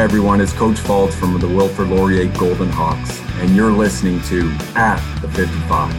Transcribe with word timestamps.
Everyone. 0.00 0.40
It's 0.40 0.54
Coach 0.54 0.78
Faulds 0.78 1.12
from 1.12 1.38
the 1.38 1.46
Wilfrid 1.46 1.90
Laurier 1.90 2.26
Golden 2.38 2.70
Hawks, 2.70 3.20
and 3.34 3.54
you're 3.54 3.70
listening 3.70 4.18
to 4.22 4.50
At 4.74 4.96
the 5.20 5.28
55. 5.28 5.92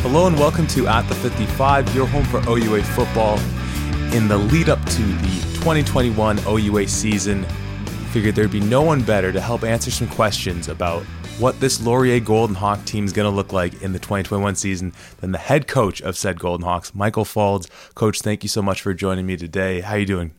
Hello, 0.00 0.26
and 0.26 0.38
welcome 0.38 0.66
to 0.68 0.88
At 0.88 1.06
the 1.06 1.14
55, 1.14 1.94
your 1.94 2.06
home 2.06 2.24
for 2.24 2.40
OUA 2.48 2.82
football. 2.82 3.38
In 4.14 4.26
the 4.26 4.38
lead 4.38 4.70
up 4.70 4.82
to 4.82 5.02
the 5.02 5.58
2021 5.58 6.38
OUA 6.48 6.88
season, 6.88 7.44
figured 8.10 8.34
there'd 8.34 8.50
be 8.50 8.58
no 8.58 8.80
one 8.80 9.02
better 9.02 9.30
to 9.32 9.40
help 9.40 9.64
answer 9.64 9.90
some 9.90 10.08
questions 10.08 10.68
about 10.68 11.02
what 11.38 11.60
this 11.60 11.78
Laurier 11.78 12.20
Golden 12.20 12.56
Hawk 12.56 12.82
team 12.86 13.04
is 13.04 13.12
going 13.12 13.30
to 13.30 13.36
look 13.36 13.52
like 13.52 13.82
in 13.82 13.92
the 13.92 13.98
2021 13.98 14.54
season 14.54 14.94
than 15.20 15.32
the 15.32 15.36
head 15.36 15.68
coach 15.68 16.00
of 16.00 16.16
said 16.16 16.40
Golden 16.40 16.64
Hawks, 16.64 16.94
Michael 16.94 17.26
Faulds. 17.26 17.68
Coach, 17.94 18.22
thank 18.22 18.42
you 18.44 18.48
so 18.48 18.62
much 18.62 18.80
for 18.80 18.94
joining 18.94 19.26
me 19.26 19.36
today. 19.36 19.82
How 19.82 19.92
are 19.92 19.98
you 19.98 20.06
doing? 20.06 20.32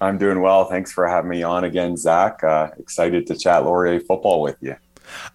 I'm 0.00 0.18
doing 0.18 0.40
well. 0.40 0.64
Thanks 0.66 0.92
for 0.92 1.06
having 1.06 1.30
me 1.30 1.42
on 1.42 1.64
again, 1.64 1.96
Zach. 1.96 2.42
Uh, 2.44 2.70
excited 2.78 3.26
to 3.28 3.36
chat 3.36 3.64
Laurier 3.64 4.00
football 4.00 4.42
with 4.42 4.56
you. 4.60 4.76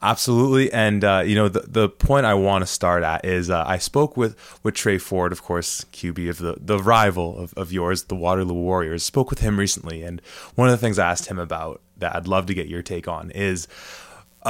Absolutely, 0.01 0.71
and 0.73 1.03
uh, 1.03 1.21
you 1.25 1.35
know 1.35 1.47
the 1.47 1.61
the 1.61 1.89
point 1.89 2.25
I 2.25 2.33
want 2.33 2.63
to 2.63 2.65
start 2.65 3.03
at 3.03 3.23
is 3.23 3.49
uh, 3.49 3.63
I 3.65 3.77
spoke 3.77 4.17
with 4.17 4.35
with 4.63 4.75
Tre 4.75 4.97
Ford, 4.97 5.31
of 5.31 5.43
course, 5.43 5.85
QB 5.93 6.29
of 6.29 6.37
the 6.39 6.55
the 6.59 6.79
rival 6.79 7.37
of, 7.37 7.53
of 7.55 7.71
yours, 7.71 8.03
the 8.03 8.15
Waterloo 8.15 8.53
Warriors. 8.53 9.03
Spoke 9.03 9.29
with 9.29 9.39
him 9.39 9.59
recently, 9.59 10.03
and 10.03 10.21
one 10.55 10.67
of 10.67 10.71
the 10.71 10.77
things 10.77 10.97
I 10.97 11.09
asked 11.09 11.27
him 11.27 11.39
about 11.39 11.81
that 11.97 12.15
I'd 12.15 12.27
love 12.27 12.45
to 12.47 12.53
get 12.53 12.67
your 12.67 12.81
take 12.81 13.07
on 13.07 13.31
is 13.31 13.67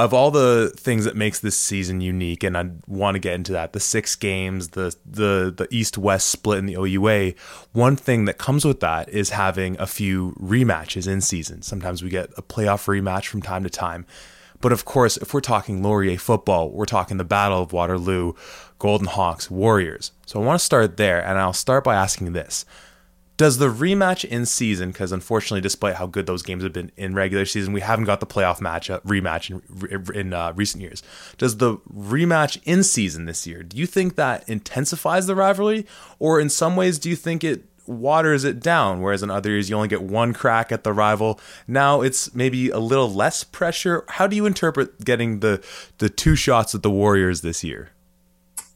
of 0.00 0.14
all 0.14 0.30
the 0.30 0.72
things 0.76 1.04
that 1.04 1.14
makes 1.14 1.40
this 1.40 1.58
season 1.58 2.00
unique, 2.00 2.42
and 2.42 2.56
I 2.56 2.70
want 2.86 3.16
to 3.16 3.18
get 3.18 3.34
into 3.34 3.52
that, 3.52 3.74
the 3.74 3.80
six 3.80 4.16
games, 4.16 4.68
the 4.68 4.96
the 5.04 5.52
the 5.54 5.68
East 5.70 5.98
West 5.98 6.28
split 6.28 6.58
in 6.58 6.64
the 6.66 6.76
OUA, 6.76 7.34
one 7.72 7.96
thing 7.96 8.24
that 8.24 8.38
comes 8.38 8.64
with 8.64 8.80
that 8.80 9.10
is 9.10 9.30
having 9.30 9.78
a 9.78 9.86
few 9.86 10.34
rematches 10.40 11.06
in 11.06 11.20
season. 11.20 11.60
Sometimes 11.60 12.02
we 12.02 12.08
get 12.08 12.30
a 12.38 12.42
playoff 12.42 12.86
rematch 12.86 13.26
from 13.26 13.42
time 13.42 13.62
to 13.62 13.70
time. 13.70 14.06
But 14.62 14.72
of 14.72 14.86
course, 14.86 15.18
if 15.18 15.34
we're 15.34 15.40
talking 15.40 15.82
Laurier 15.82 16.18
football, 16.18 16.70
we're 16.70 16.86
talking 16.86 17.18
the 17.18 17.24
Battle 17.24 17.62
of 17.62 17.72
Waterloo, 17.72 18.32
Golden 18.78 19.06
Hawks, 19.06 19.50
Warriors. 19.50 20.12
So 20.24 20.40
I 20.40 20.44
want 20.44 20.58
to 20.58 20.64
start 20.64 20.96
there, 20.96 21.24
and 21.24 21.38
I'll 21.38 21.52
start 21.52 21.84
by 21.84 21.94
asking 21.94 22.32
this. 22.32 22.64
Does 23.40 23.56
the 23.56 23.70
rematch 23.70 24.26
in 24.26 24.44
season, 24.44 24.90
because 24.90 25.12
unfortunately, 25.12 25.62
despite 25.62 25.94
how 25.94 26.06
good 26.06 26.26
those 26.26 26.42
games 26.42 26.62
have 26.62 26.74
been 26.74 26.92
in 26.98 27.14
regular 27.14 27.46
season, 27.46 27.72
we 27.72 27.80
haven't 27.80 28.04
got 28.04 28.20
the 28.20 28.26
playoff 28.26 28.60
match 28.60 28.90
uh, 28.90 29.00
rematch 29.00 29.48
in, 29.48 30.14
in 30.14 30.34
uh, 30.34 30.52
recent 30.54 30.82
years. 30.82 31.02
Does 31.38 31.56
the 31.56 31.78
rematch 31.90 32.60
in 32.64 32.84
season 32.84 33.24
this 33.24 33.46
year? 33.46 33.62
Do 33.62 33.78
you 33.78 33.86
think 33.86 34.16
that 34.16 34.46
intensifies 34.46 35.26
the 35.26 35.34
rivalry, 35.34 35.86
or 36.18 36.38
in 36.38 36.50
some 36.50 36.76
ways, 36.76 36.98
do 36.98 37.08
you 37.08 37.16
think 37.16 37.42
it 37.42 37.64
waters 37.86 38.44
it 38.44 38.60
down? 38.60 39.00
Whereas 39.00 39.22
in 39.22 39.30
other 39.30 39.48
years, 39.48 39.70
you 39.70 39.76
only 39.76 39.88
get 39.88 40.02
one 40.02 40.34
crack 40.34 40.70
at 40.70 40.84
the 40.84 40.92
rival. 40.92 41.40
Now 41.66 42.02
it's 42.02 42.34
maybe 42.34 42.68
a 42.68 42.78
little 42.78 43.10
less 43.10 43.42
pressure. 43.42 44.04
How 44.08 44.26
do 44.26 44.36
you 44.36 44.44
interpret 44.44 45.02
getting 45.02 45.40
the 45.40 45.64
the 45.96 46.10
two 46.10 46.36
shots 46.36 46.74
at 46.74 46.82
the 46.82 46.90
Warriors 46.90 47.40
this 47.40 47.64
year? 47.64 47.92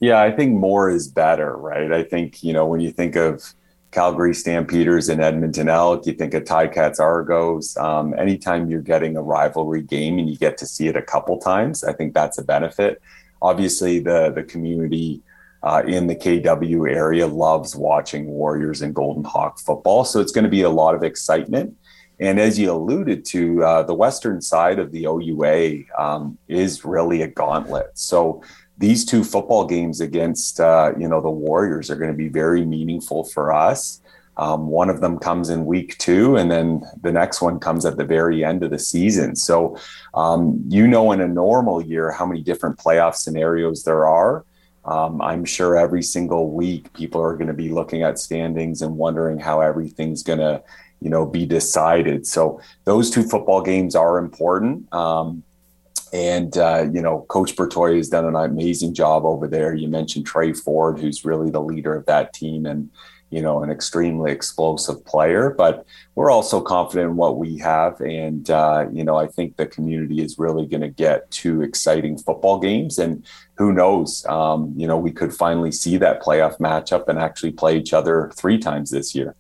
Yeah, 0.01 0.23
I 0.23 0.31
think 0.31 0.55
more 0.55 0.89
is 0.89 1.07
better, 1.07 1.55
right? 1.55 1.93
I 1.93 2.03
think 2.03 2.43
you 2.43 2.55
know 2.55 2.65
when 2.65 2.81
you 2.81 2.91
think 2.91 3.15
of 3.15 3.53
Calgary 3.95 4.35
Stampeders 4.35 5.09
and 5.09 5.21
Edmonton 5.21 5.69
Elk. 5.69 6.05
You 6.05 6.15
think 6.15 6.35
of 6.35 6.43
Ticats 6.43 6.99
Argos. 6.99 7.77
Um, 7.77 8.13
anytime 8.19 8.69
you're 8.69 8.83
getting 8.83 9.17
a 9.17 9.23
rivalry 9.23 9.83
game 9.83 10.19
and 10.19 10.29
you 10.29 10.37
get 10.37 10.59
to 10.59 10.67
see 10.67 10.89
it 10.89 10.97
a 10.97 11.03
couple 11.03 11.39
times, 11.39 11.85
I 11.85 11.93
think 11.93 12.13
that's 12.13 12.37
a 12.37 12.43
benefit. 12.43 13.01
Obviously, 13.41 14.01
the 14.01 14.33
the 14.35 14.43
community 14.43 15.23
uh, 15.63 15.85
in 15.87 16.09
the 16.09 16.17
KW 16.17 16.93
area 16.93 17.29
loves 17.29 17.77
watching 17.77 18.27
Warriors 18.27 18.83
and 18.83 18.93
Golden 18.93 19.23
Hawk 19.23 19.61
football, 19.61 20.05
so 20.05 20.19
it's 20.19 20.33
going 20.33 20.45
to 20.45 20.51
be 20.51 20.63
a 20.63 20.71
lot 20.71 20.97
of 20.97 21.05
excitement. 21.05 21.77
And 22.19 22.41
as 22.41 22.59
you 22.59 22.73
alluded 22.73 23.25
to, 23.27 23.63
uh, 23.65 23.83
the 23.85 23.95
western 23.95 24.41
side 24.41 24.79
of 24.79 24.93
the 24.93 25.07
OUA 25.07 25.85
um, 25.97 26.39
is 26.49 26.85
really 26.85 27.23
a 27.23 27.29
gauntlet. 27.29 27.91
So 27.95 28.43
these 28.79 29.05
two 29.05 29.23
football 29.25 29.65
games 29.67 30.01
against 30.01 30.61
uh, 30.61 30.93
you 30.99 31.09
know 31.09 31.21
the 31.21 31.31
Warriors 31.31 31.91
are 31.91 31.97
going 31.97 32.11
to 32.11 32.17
be 32.17 32.29
very 32.29 32.65
meaningful 32.65 33.25
for 33.25 33.53
us. 33.53 34.01
Um, 34.37 34.67
one 34.67 34.91
of 34.91 35.01
them 35.01 35.19
comes 35.19 35.49
in 35.49 35.65
week 35.65 35.97
two, 35.99 36.37
and 36.37 36.51
then 36.51 36.83
the 37.03 37.13
next 37.13 37.41
one 37.41 37.61
comes 37.61 37.85
at 37.85 37.97
the 37.97 38.05
very 38.05 38.45
end 38.45 38.65
of 38.65 38.71
the 38.71 38.79
season. 38.79 39.37
So, 39.37 39.79
um, 40.13 40.61
you 40.69 40.89
know, 40.89 41.13
in 41.13 41.21
a 41.21 41.29
normal 41.29 41.81
year, 41.81 42.11
how 42.11 42.27
many 42.27 42.43
different 42.43 42.79
playoff 42.79 43.15
scenarios 43.15 43.85
there 43.85 44.07
are. 44.07 44.45
Um, 44.85 45.23
I'm 45.23 45.45
sure 45.45 45.77
every 45.77 46.03
single 46.03 46.51
week 46.51 46.93
people 46.93 47.21
are 47.21 47.37
going 47.37 47.47
to 47.47 47.55
be 47.55 47.71
looking 47.71 48.03
at 48.03 48.19
standings 48.19 48.83
and 48.83 48.97
wondering 48.97 49.39
how 49.39 49.61
everything's 49.61 50.23
going 50.23 50.41
to, 50.41 50.63
you 51.01 51.09
know, 51.09 51.25
be 51.25 51.47
decided. 51.47 52.27
So 52.27 52.61
those 52.85 53.11
two 53.11 53.23
football 53.23 53.63
games 53.63 53.95
are 53.95 54.19
important. 54.19 54.93
Um, 54.93 55.43
and, 56.13 56.57
uh, 56.57 56.87
you 56.93 57.01
know, 57.01 57.25
Coach 57.29 57.57
Bertoia 57.57 57.97
has 57.97 58.09
done 58.09 58.25
an 58.25 58.37
amazing 58.37 58.95
job 58.95 59.25
over 59.25 59.47
there. 59.49 59.75
You 59.75 59.89
mentioned 59.89 60.27
Tre 60.27 60.53
Ford, 60.53 60.99
who's 60.99 61.25
really 61.25 61.51
the 61.51 61.63
leader 61.63 61.95
of 61.95 62.07
that 62.07 62.33
team 62.33 62.67
and, 62.67 62.91
you 63.31 63.43
know, 63.43 63.63
an 63.63 63.71
extremely 63.71 64.31
explosive 64.31 65.05
player. 65.05 65.51
But 65.51 65.87
we're 66.15 66.31
also 66.31 66.61
confident 66.61 67.11
in 67.11 67.17
what 67.17 67.39
we 67.39 67.59
have. 67.59 68.01
And, 68.01 68.49
uh, 68.51 68.87
you 68.93 69.05
know, 69.05 69.17
I 69.17 69.27
think 69.27 69.57
the 69.57 69.67
community 69.67 70.21
is 70.21 70.39
really 70.39 70.67
going 70.67 70.83
to 70.83 70.89
get 70.89 71.31
two 71.31 71.63
exciting 71.63 72.19
football 72.19 72.59
games. 72.59 72.99
And 72.99 73.25
who 73.57 73.73
knows, 73.73 74.25
um, 74.27 74.73
you 74.77 74.87
know, 74.87 74.99
we 74.99 75.11
could 75.11 75.35
finally 75.35 75.73
see 75.73 75.97
that 75.99 76.23
playoff 76.23 76.59
matchup 76.59 77.09
and 77.09 77.19
actually 77.19 77.53
play 77.53 77.77
each 77.77 77.93
other 77.93 78.31
three 78.37 78.59
times 78.59 78.91
this 78.91 79.15
year. 79.15 79.35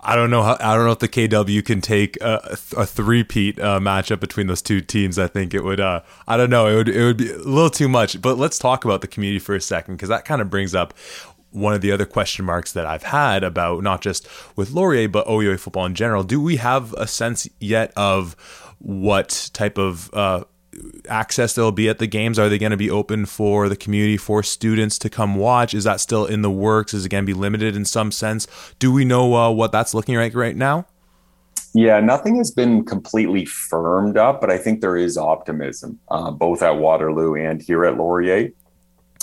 I 0.00 0.16
don't 0.16 0.30
know 0.30 0.42
how 0.42 0.56
I 0.60 0.74
don't 0.76 0.84
know 0.84 0.92
if 0.92 0.98
the 0.98 1.08
KW 1.08 1.64
can 1.64 1.80
take 1.80 2.16
a, 2.20 2.56
a 2.76 2.86
three-peat 2.86 3.58
uh, 3.58 3.80
matchup 3.80 4.20
between 4.20 4.46
those 4.46 4.62
two 4.62 4.80
teams. 4.80 5.18
I 5.18 5.26
think 5.26 5.54
it 5.54 5.64
would. 5.64 5.80
Uh, 5.80 6.02
I 6.26 6.36
don't 6.36 6.50
know. 6.50 6.66
It 6.66 6.76
would. 6.76 6.88
It 6.88 7.04
would 7.04 7.16
be 7.16 7.30
a 7.30 7.38
little 7.38 7.70
too 7.70 7.88
much. 7.88 8.20
But 8.20 8.38
let's 8.38 8.58
talk 8.58 8.84
about 8.84 9.00
the 9.00 9.06
community 9.06 9.38
for 9.38 9.54
a 9.54 9.60
second 9.60 9.94
because 9.94 10.08
that 10.08 10.24
kind 10.24 10.40
of 10.40 10.50
brings 10.50 10.74
up 10.74 10.94
one 11.50 11.72
of 11.72 11.80
the 11.80 11.92
other 11.92 12.04
question 12.04 12.44
marks 12.44 12.72
that 12.72 12.84
I've 12.84 13.04
had 13.04 13.44
about 13.44 13.82
not 13.82 14.00
just 14.00 14.26
with 14.56 14.72
Laurier 14.72 15.08
but 15.08 15.28
OUA 15.28 15.58
football 15.58 15.86
in 15.86 15.94
general. 15.94 16.24
Do 16.24 16.40
we 16.40 16.56
have 16.56 16.92
a 16.94 17.06
sense 17.06 17.48
yet 17.60 17.92
of 17.96 18.34
what 18.78 19.50
type 19.52 19.78
of 19.78 20.12
uh, 20.12 20.44
access 21.08 21.54
there'll 21.54 21.72
be 21.72 21.88
at 21.88 21.98
the 21.98 22.06
games? 22.06 22.38
Are 22.38 22.48
they 22.48 22.58
going 22.58 22.70
to 22.70 22.76
be 22.76 22.90
open 22.90 23.26
for 23.26 23.68
the 23.68 23.76
community, 23.76 24.16
for 24.16 24.42
students 24.42 24.98
to 25.00 25.10
come 25.10 25.36
watch? 25.36 25.74
Is 25.74 25.84
that 25.84 26.00
still 26.00 26.26
in 26.26 26.42
the 26.42 26.50
works? 26.50 26.94
Is 26.94 27.04
it 27.04 27.08
going 27.08 27.24
to 27.24 27.26
be 27.26 27.38
limited 27.38 27.76
in 27.76 27.84
some 27.84 28.10
sense? 28.10 28.46
Do 28.78 28.92
we 28.92 29.04
know 29.04 29.34
uh, 29.34 29.50
what 29.50 29.72
that's 29.72 29.94
looking 29.94 30.16
like 30.16 30.34
right 30.34 30.56
now? 30.56 30.86
Yeah, 31.74 31.98
nothing 31.98 32.36
has 32.36 32.52
been 32.52 32.84
completely 32.84 33.44
firmed 33.46 34.16
up, 34.16 34.40
but 34.40 34.48
I 34.48 34.58
think 34.58 34.80
there 34.80 34.96
is 34.96 35.18
optimism, 35.18 35.98
uh, 36.08 36.30
both 36.30 36.62
at 36.62 36.76
Waterloo 36.76 37.34
and 37.34 37.60
here 37.60 37.84
at 37.84 37.96
Laurier. 37.96 38.50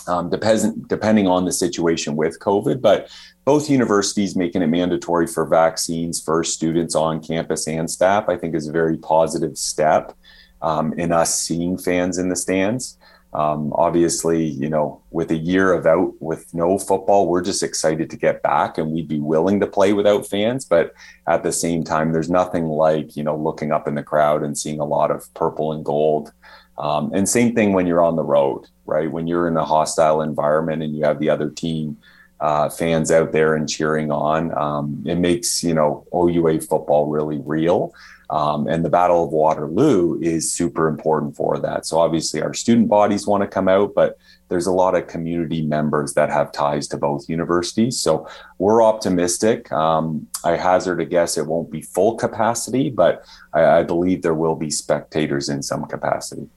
Um, 0.07 0.29
depends, 0.29 0.67
depending 0.88 1.28
on 1.28 1.45
the 1.45 1.51
situation 1.51 2.16
with 2.16 2.40
COVID, 2.40 2.81
but 2.81 3.09
both 3.45 3.69
universities 3.69 4.35
making 4.35 4.63
it 4.63 4.67
mandatory 4.67 5.28
for 5.28 5.45
vaccines 5.45 6.19
for 6.19 6.44
students 6.44 6.95
on 6.95 7.22
campus 7.22 7.67
and 7.67 7.90
staff, 7.90 8.28
I 8.28 8.35
think 8.35 8.56
is 8.56 8.67
a 8.67 8.72
very 8.72 8.97
positive 8.97 9.57
step 9.57 10.17
um, 10.61 10.94
in 10.94 11.11
us 11.11 11.38
seeing 11.38 11.77
fans 11.77 12.17
in 12.17 12.29
the 12.29 12.35
stands. 12.35 12.97
Um, 13.33 13.72
obviously, 13.75 14.44
you 14.44 14.69
know, 14.69 15.01
with 15.11 15.31
a 15.31 15.38
year 15.38 15.72
of 15.72 15.85
out 15.85 16.13
with 16.19 16.53
no 16.53 16.77
football, 16.77 17.27
we're 17.27 17.41
just 17.41 17.63
excited 17.63 18.09
to 18.09 18.17
get 18.17 18.44
back 18.44 18.77
and 18.77 18.91
we'd 18.91 19.07
be 19.07 19.19
willing 19.19 19.61
to 19.61 19.67
play 19.67 19.94
without 19.94 20.27
fans. 20.27 20.66
But 20.66 20.94
at 21.27 21.44
the 21.44 21.53
same 21.53 21.83
time, 21.83 22.11
there's 22.11 22.29
nothing 22.29 22.66
like, 22.67 23.16
you 23.16 23.23
know, 23.23 23.38
looking 23.38 23.72
up 23.72 23.88
in 23.88 23.95
the 23.95 24.03
crowd 24.03 24.44
and 24.44 24.57
seeing 24.57 24.81
a 24.81 24.85
lot 24.85 25.11
of 25.11 25.33
purple 25.33 25.72
and 25.72 25.85
gold. 25.85 26.33
Um, 26.78 27.11
and 27.13 27.28
same 27.29 27.55
thing 27.55 27.72
when 27.72 27.88
you're 27.88 28.03
on 28.03 28.17
the 28.17 28.23
road, 28.23 28.67
right? 28.85 29.09
When 29.09 29.28
you're 29.28 29.47
in 29.47 29.55
a 29.55 29.66
hostile 29.66 30.22
environment 30.22 30.83
and 30.83 30.95
you 30.95 31.05
have 31.05 31.19
the 31.19 31.29
other 31.29 31.49
team 31.49 31.97
uh, 32.41 32.69
fans 32.69 33.12
out 33.12 33.31
there 33.31 33.55
and 33.55 33.70
cheering 33.70 34.11
on, 34.11 34.55
um, 34.58 35.03
it 35.05 35.16
makes, 35.16 35.64
you 35.64 35.73
know, 35.73 36.05
OUA 36.14 36.61
football 36.61 37.08
really 37.08 37.40
real. 37.46 37.93
Um, 38.32 38.66
and 38.67 38.84
the 38.84 38.90
Battle 38.90 39.26
of 39.26 39.32
Waterloo 39.32 40.17
is 40.22 40.52
super 40.52 40.88
important 40.88 41.35
for 41.35 41.59
that. 41.59 41.85
So 41.85 41.99
obviously, 41.99 42.41
our 42.41 42.53
student 42.53 42.88
bodies 42.88 43.28
want 43.28 43.41
to 43.41 43.47
come 43.47 43.67
out, 43.67 43.93
but 43.93 44.17
there's 44.47 44.67
a 44.67 44.72
lot 44.72 44.96
of 44.96 45.08
community 45.08 45.61
members 45.61 46.14
that 46.14 46.29
have 46.29 46.52
ties 46.53 46.88
to 46.90 46.97
both 46.97 47.28
universities. 47.28 47.99
So 47.99 48.28
we're 48.58 48.82
optimistic. 48.82 49.70
Um, 49.72 50.28
I 50.46 50.55
hazard 50.55 51.02
a 51.02 51.05
guess 51.05 51.38
it 51.38 51.46
won't 51.46 51.72
be 51.72 51.82
full 51.82 52.16
capacity, 52.16 52.90
but 52.90 53.23
I, 53.53 53.66
I 53.79 53.84
believe 53.84 54.22
there 54.22 54.34
will 54.34 54.55
be 54.55 54.70
spectators 54.70 55.49
in 55.49 55.61
some 55.61 55.85
capacity. 55.85 56.47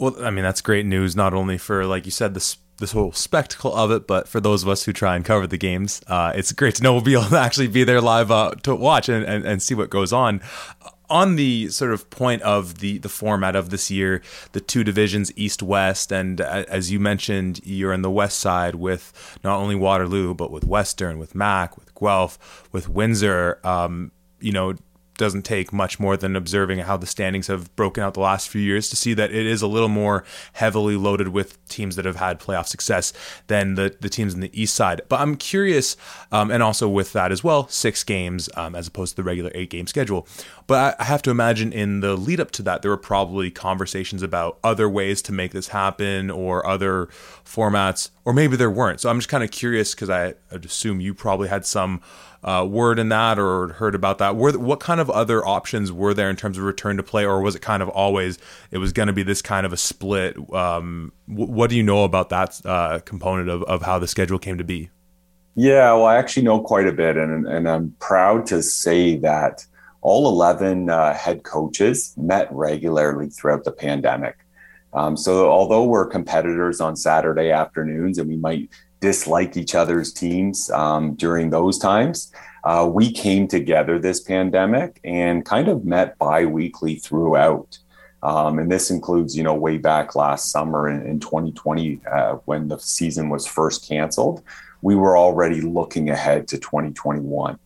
Well, 0.00 0.16
I 0.24 0.30
mean, 0.30 0.42
that's 0.42 0.60
great 0.60 0.86
news, 0.86 1.14
not 1.14 1.34
only 1.34 1.56
for, 1.56 1.86
like 1.86 2.04
you 2.04 2.12
said, 2.12 2.34
the 2.34 2.56
this 2.78 2.92
whole 2.92 3.12
spectacle 3.12 3.74
of 3.74 3.90
it, 3.90 4.06
but 4.06 4.28
for 4.28 4.40
those 4.40 4.62
of 4.62 4.68
us 4.68 4.84
who 4.84 4.92
try 4.92 5.16
and 5.16 5.24
cover 5.24 5.46
the 5.46 5.58
games, 5.58 6.00
uh, 6.06 6.32
it's 6.34 6.52
great 6.52 6.74
to 6.76 6.82
know 6.82 6.92
we'll 6.94 7.02
be 7.02 7.14
able 7.14 7.24
to 7.24 7.38
actually 7.38 7.68
be 7.68 7.84
there 7.84 8.00
live 8.00 8.30
uh, 8.30 8.52
to 8.62 8.74
watch 8.74 9.08
and, 9.08 9.24
and, 9.24 9.44
and 9.44 9.62
see 9.62 9.74
what 9.74 9.90
goes 9.90 10.12
on. 10.12 10.40
On 11.10 11.36
the 11.36 11.70
sort 11.70 11.94
of 11.94 12.10
point 12.10 12.42
of 12.42 12.80
the 12.80 12.98
the 12.98 13.08
format 13.08 13.56
of 13.56 13.70
this 13.70 13.90
year, 13.90 14.20
the 14.52 14.60
two 14.60 14.84
divisions, 14.84 15.32
East 15.36 15.62
West, 15.62 16.12
and 16.12 16.38
uh, 16.38 16.64
as 16.68 16.92
you 16.92 17.00
mentioned, 17.00 17.62
you're 17.64 17.94
in 17.94 18.02
the 18.02 18.10
West 18.10 18.38
side 18.38 18.74
with 18.74 19.38
not 19.42 19.58
only 19.58 19.74
Waterloo 19.74 20.34
but 20.34 20.50
with 20.50 20.66
Western, 20.66 21.18
with 21.18 21.34
Mac, 21.34 21.78
with 21.78 21.94
Guelph, 21.94 22.68
with 22.72 22.90
Windsor. 22.90 23.58
Um, 23.64 24.12
you 24.38 24.52
know, 24.52 24.74
doesn't 25.18 25.42
take 25.42 25.72
much 25.72 26.00
more 26.00 26.16
than 26.16 26.34
observing 26.34 26.78
how 26.78 26.96
the 26.96 27.06
standings 27.06 27.48
have 27.48 27.74
broken 27.76 28.02
out 28.02 28.14
the 28.14 28.20
last 28.20 28.48
few 28.48 28.62
years 28.62 28.88
to 28.88 28.96
see 28.96 29.12
that 29.12 29.30
it 29.30 29.44
is 29.44 29.60
a 29.60 29.66
little 29.66 29.88
more 29.88 30.24
heavily 30.54 30.96
loaded 30.96 31.28
with 31.28 31.62
teams 31.68 31.96
that 31.96 32.06
have 32.06 32.16
had 32.16 32.40
playoff 32.40 32.66
success 32.66 33.12
than 33.48 33.74
the, 33.74 33.94
the 34.00 34.08
teams 34.08 34.32
in 34.32 34.40
the 34.40 34.50
East 34.58 34.74
side. 34.74 35.02
But 35.08 35.20
I'm 35.20 35.36
curious, 35.36 35.96
um, 36.32 36.50
and 36.50 36.62
also 36.62 36.88
with 36.88 37.12
that 37.12 37.30
as 37.32 37.44
well, 37.44 37.68
six 37.68 38.02
games 38.04 38.48
um, 38.56 38.74
as 38.74 38.86
opposed 38.86 39.12
to 39.12 39.16
the 39.16 39.26
regular 39.26 39.50
eight 39.54 39.68
game 39.68 39.86
schedule. 39.86 40.26
But 40.66 40.96
I 41.00 41.04
have 41.04 41.22
to 41.22 41.30
imagine 41.30 41.72
in 41.72 42.00
the 42.00 42.16
lead 42.16 42.40
up 42.40 42.50
to 42.52 42.62
that, 42.62 42.82
there 42.82 42.90
were 42.90 42.96
probably 42.96 43.50
conversations 43.50 44.22
about 44.22 44.58
other 44.64 44.88
ways 44.88 45.20
to 45.22 45.32
make 45.32 45.52
this 45.52 45.68
happen 45.68 46.30
or 46.30 46.66
other 46.66 47.06
formats, 47.44 48.10
or 48.28 48.34
maybe 48.34 48.56
there 48.58 48.70
weren't. 48.70 49.00
So 49.00 49.08
I'm 49.08 49.16
just 49.16 49.30
kind 49.30 49.42
of 49.42 49.50
curious 49.50 49.94
because 49.94 50.10
I 50.10 50.34
I'd 50.52 50.66
assume 50.66 51.00
you 51.00 51.14
probably 51.14 51.48
had 51.48 51.64
some 51.64 52.02
uh, 52.44 52.66
word 52.68 52.98
in 52.98 53.08
that 53.08 53.38
or 53.38 53.68
heard 53.68 53.94
about 53.94 54.18
that. 54.18 54.36
Were, 54.36 54.52
what 54.52 54.80
kind 54.80 55.00
of 55.00 55.08
other 55.08 55.42
options 55.46 55.90
were 55.90 56.12
there 56.12 56.28
in 56.28 56.36
terms 56.36 56.58
of 56.58 56.64
return 56.64 56.98
to 56.98 57.02
play, 57.02 57.24
or 57.24 57.40
was 57.40 57.54
it 57.54 57.62
kind 57.62 57.82
of 57.82 57.88
always 57.88 58.38
it 58.70 58.76
was 58.76 58.92
going 58.92 59.06
to 59.06 59.14
be 59.14 59.22
this 59.22 59.40
kind 59.40 59.64
of 59.64 59.72
a 59.72 59.78
split? 59.78 60.36
Um, 60.52 61.10
what 61.24 61.70
do 61.70 61.76
you 61.76 61.82
know 61.82 62.04
about 62.04 62.28
that 62.28 62.60
uh, 62.66 62.98
component 62.98 63.48
of, 63.48 63.62
of 63.62 63.80
how 63.80 63.98
the 63.98 64.06
schedule 64.06 64.38
came 64.38 64.58
to 64.58 64.64
be? 64.64 64.90
Yeah, 65.54 65.94
well, 65.94 66.04
I 66.04 66.16
actually 66.16 66.42
know 66.42 66.60
quite 66.60 66.86
a 66.86 66.92
bit, 66.92 67.16
and, 67.16 67.48
and 67.48 67.66
I'm 67.66 67.96
proud 67.98 68.44
to 68.48 68.62
say 68.62 69.16
that 69.20 69.64
all 70.02 70.28
11 70.28 70.90
uh, 70.90 71.14
head 71.14 71.44
coaches 71.44 72.12
met 72.18 72.52
regularly 72.52 73.30
throughout 73.30 73.64
the 73.64 73.72
pandemic. 73.72 74.36
Um, 74.92 75.16
so, 75.16 75.50
although 75.50 75.84
we're 75.84 76.06
competitors 76.06 76.80
on 76.80 76.96
Saturday 76.96 77.50
afternoons 77.50 78.18
and 78.18 78.28
we 78.28 78.36
might 78.36 78.70
dislike 79.00 79.56
each 79.56 79.74
other's 79.74 80.12
teams 80.12 80.70
um, 80.70 81.14
during 81.14 81.50
those 81.50 81.78
times. 81.78 82.32
Uh, 82.64 82.88
we 82.92 83.12
came 83.12 83.46
together 83.46 83.98
this 83.98 84.20
pandemic 84.20 85.00
and 85.04 85.44
kind 85.44 85.68
of 85.68 85.84
met 85.84 86.18
bi-weekly 86.18 86.96
throughout. 86.96 87.78
Um, 88.22 88.58
and 88.58 88.70
this 88.70 88.90
includes, 88.90 89.36
you 89.36 89.44
know, 89.44 89.54
way 89.54 89.78
back 89.78 90.16
last 90.16 90.50
summer 90.50 90.88
in, 90.88 91.06
in 91.06 91.20
2020 91.20 92.00
uh, 92.10 92.32
when 92.46 92.66
the 92.68 92.78
season 92.78 93.28
was 93.28 93.46
first 93.46 93.88
canceled, 93.88 94.42
we 94.82 94.96
were 94.96 95.16
already 95.16 95.60
looking 95.60 96.10
ahead 96.10 96.48
to 96.48 96.58
2021. 96.58 97.58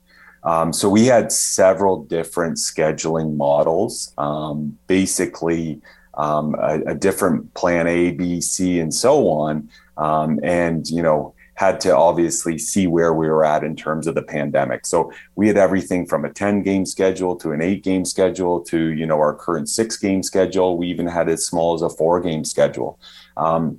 Um, 0.44 0.72
so 0.72 0.88
we 0.88 1.06
had 1.06 1.32
several 1.32 2.04
different 2.04 2.58
scheduling 2.58 3.36
models, 3.36 4.12
um, 4.18 4.78
basically 4.88 5.80
um, 6.14 6.54
a, 6.58 6.80
a, 6.88 6.94
different 6.94 7.54
plan 7.54 7.86
A, 7.86 8.12
B, 8.12 8.40
C, 8.40 8.80
and 8.80 8.92
so 8.92 9.28
on 9.28 9.68
um, 9.96 10.38
and 10.42 10.88
you 10.88 11.02
know 11.02 11.34
had 11.54 11.80
to 11.80 11.96
obviously 11.96 12.58
see 12.58 12.86
where 12.86 13.12
we 13.12 13.28
were 13.28 13.44
at 13.44 13.62
in 13.62 13.76
terms 13.76 14.06
of 14.06 14.14
the 14.14 14.22
pandemic. 14.22 14.86
So 14.86 15.12
we 15.36 15.46
had 15.48 15.56
everything 15.56 16.06
from 16.06 16.24
a 16.24 16.32
10 16.32 16.62
game 16.62 16.86
schedule 16.86 17.36
to 17.36 17.52
an 17.52 17.60
eight 17.60 17.84
game 17.84 18.04
schedule 18.04 18.62
to, 18.64 18.88
you 18.88 19.06
know, 19.06 19.18
our 19.18 19.34
current 19.34 19.68
six 19.68 19.96
game 19.96 20.22
schedule. 20.22 20.76
We 20.76 20.88
even 20.88 21.06
had 21.06 21.28
as 21.28 21.46
small 21.46 21.74
as 21.74 21.82
a 21.82 21.90
four 21.90 22.20
game 22.20 22.44
schedule. 22.44 22.98
Um, 23.36 23.78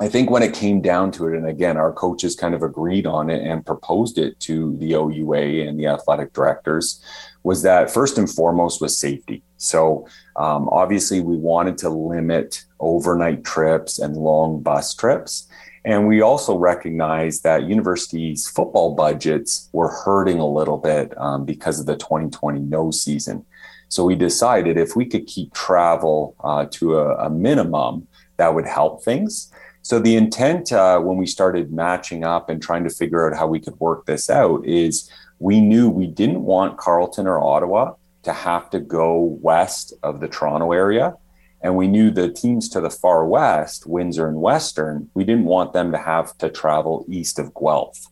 I 0.00 0.08
think 0.08 0.30
when 0.30 0.42
it 0.42 0.54
came 0.54 0.80
down 0.80 1.12
to 1.12 1.28
it, 1.28 1.36
and 1.36 1.46
again, 1.46 1.76
our 1.76 1.92
coaches 1.92 2.34
kind 2.34 2.54
of 2.54 2.62
agreed 2.62 3.06
on 3.06 3.28
it 3.28 3.42
and 3.42 3.66
proposed 3.66 4.16
it 4.16 4.40
to 4.40 4.76
the 4.78 4.94
OUA 4.94 5.68
and 5.68 5.78
the 5.78 5.88
athletic 5.88 6.32
directors, 6.32 7.02
was 7.42 7.62
that 7.62 7.90
first 7.90 8.18
and 8.18 8.28
foremost 8.30 8.80
was 8.80 8.98
safety. 8.98 9.42
So 9.56 10.06
um, 10.36 10.68
obviously, 10.70 11.20
we 11.20 11.36
wanted 11.36 11.78
to 11.78 11.88
limit 11.88 12.64
overnight 12.78 13.44
trips 13.44 13.98
and 13.98 14.16
long 14.16 14.62
bus 14.62 14.94
trips. 14.94 15.46
And 15.84 16.06
we 16.06 16.20
also 16.20 16.58
recognized 16.58 17.42
that 17.44 17.64
universities' 17.64 18.48
football 18.48 18.94
budgets 18.94 19.70
were 19.72 19.88
hurting 19.88 20.38
a 20.38 20.46
little 20.46 20.76
bit 20.76 21.16
um, 21.18 21.44
because 21.44 21.80
of 21.80 21.86
the 21.86 21.96
2020 21.96 22.60
no 22.60 22.90
season. 22.90 23.46
So 23.88 24.04
we 24.04 24.14
decided 24.14 24.76
if 24.76 24.94
we 24.94 25.06
could 25.06 25.26
keep 25.26 25.52
travel 25.52 26.36
uh, 26.44 26.66
to 26.72 26.98
a, 26.98 27.26
a, 27.26 27.30
minimum, 27.30 28.06
that 28.36 28.54
would 28.54 28.66
help 28.66 29.02
things. 29.02 29.50
So 29.82 29.98
the 29.98 30.16
intent 30.16 30.72
uh, 30.72 31.00
when 31.00 31.16
we 31.16 31.26
started 31.26 31.72
matching 31.72 32.24
up 32.24 32.48
and 32.50 32.62
trying 32.62 32.84
to 32.84 32.90
figure 32.90 33.28
out 33.28 33.36
how 33.36 33.46
we 33.48 33.58
could 33.58 33.78
work 33.80 34.06
this 34.06 34.30
out 34.30 34.64
is 34.66 35.10
we 35.40 35.60
knew 35.60 35.90
we 35.90 36.06
didn't 36.06 36.42
want 36.42 36.78
Carleton 36.78 37.26
or 37.26 37.40
Ottawa 37.40 37.94
to 38.22 38.32
have 38.32 38.70
to 38.70 38.78
go 38.78 39.38
west 39.42 39.92
of 40.02 40.20
the 40.20 40.28
Toronto 40.28 40.72
area 40.72 41.16
and 41.62 41.76
we 41.76 41.88
knew 41.88 42.10
the 42.10 42.30
teams 42.30 42.68
to 42.70 42.80
the 42.80 42.90
far 42.90 43.26
west, 43.26 43.86
Windsor 43.86 44.28
and 44.28 44.40
Western, 44.40 45.10
we 45.14 45.24
didn't 45.24 45.44
want 45.44 45.72
them 45.72 45.92
to 45.92 45.98
have 45.98 46.36
to 46.38 46.48
travel 46.48 47.04
east 47.08 47.38
of 47.38 47.54
Guelph. 47.54 48.06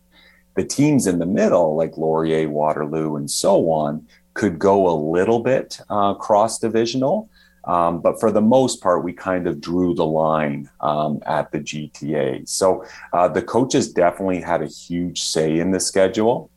The 0.55 0.65
teams 0.65 1.07
in 1.07 1.19
the 1.19 1.27
middle, 1.27 1.77
like 1.77 1.97
Laurier, 1.97 2.49
Waterloo, 2.49 3.17
and 3.17 3.31
so 3.31 3.71
on, 3.71 4.07
could 4.35 4.59
go 4.59 4.89
a 4.89 4.95
little 4.95 5.41
bit 5.41 5.81
uh, 5.89 6.15
cross 6.15 6.59
divisional. 6.59 7.31
Um, 7.65 8.01
but 8.01 8.21
for 8.21 8.31
the 8.31 8.41
most 8.41 8.83
part, 8.83 9.05
we 9.05 9.13
kind 9.13 9.47
of 9.47 9.61
drew 9.61 9.95
the 9.95 10.07
line 10.07 10.69
um, 10.81 11.23
at 11.27 11.51
the 11.51 11.59
GTA. 11.59 12.49
So 12.49 12.85
uh, 13.13 13.29
the 13.29 13.43
coaches 13.43 13.93
definitely 13.93 14.41
had 14.41 14.63
a 14.63 14.67
huge 14.67 15.23
say 15.23 15.59
in 15.59 15.71
the 15.71 15.81
schedule. 15.81 16.51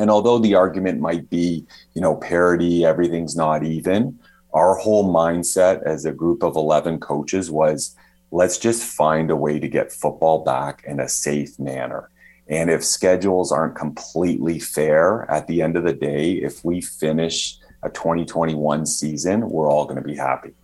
And 0.00 0.10
although 0.10 0.38
the 0.38 0.54
argument 0.54 0.98
might 0.98 1.28
be, 1.28 1.66
you 1.92 2.00
know, 2.00 2.16
parity, 2.16 2.86
everything's 2.86 3.36
not 3.36 3.62
even, 3.62 4.18
our 4.54 4.74
whole 4.76 5.12
mindset 5.12 5.82
as 5.82 6.06
a 6.06 6.12
group 6.12 6.42
of 6.42 6.56
11 6.56 7.00
coaches 7.00 7.50
was 7.50 7.94
let's 8.30 8.56
just 8.56 8.82
find 8.82 9.30
a 9.30 9.36
way 9.36 9.58
to 9.58 9.68
get 9.68 9.92
football 9.92 10.42
back 10.42 10.82
in 10.86 11.00
a 11.00 11.08
safe 11.08 11.58
manner. 11.58 12.08
And 12.48 12.70
if 12.70 12.82
schedules 12.82 13.52
aren't 13.52 13.76
completely 13.76 14.58
fair 14.58 15.30
at 15.30 15.46
the 15.46 15.60
end 15.60 15.76
of 15.76 15.84
the 15.84 15.92
day, 15.92 16.32
if 16.32 16.64
we 16.64 16.80
finish 16.80 17.58
a 17.82 17.90
2021 17.90 18.86
season, 18.86 19.50
we're 19.50 19.70
all 19.70 19.84
going 19.84 20.00
to 20.00 20.08
be 20.08 20.16
happy. 20.16 20.54